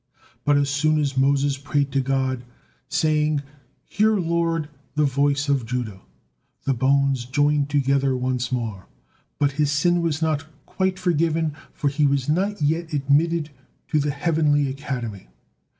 But 0.45 0.57
as 0.57 0.71
soon 0.71 0.97
as 0.99 1.15
Moses 1.15 1.59
prayed 1.59 1.91
to 1.91 2.01
God, 2.01 2.43
saying, 2.89 3.43
"Hear, 3.85 4.15
Lord, 4.17 4.67
the 4.95 5.05
voice 5.05 5.47
of 5.47 5.63
Judah," 5.67 6.01
the 6.63 6.73
bones 6.73 7.25
joined 7.25 7.69
together 7.69 8.17
once 8.17 8.51
more, 8.51 8.87
but 9.37 9.51
his 9.61 9.71
sin 9.71 10.01
was 10.01 10.19
not 10.19 10.47
quite 10.65 10.97
forgiven, 10.97 11.53
for 11.71 11.87
he 11.87 12.07
was 12.07 12.27
not 12.27 12.63
yet 12.63 12.93
admitted 12.93 13.51
to 13.89 13.99
the 13.99 14.09
heavenly 14.09 14.67
academy. 14.67 15.27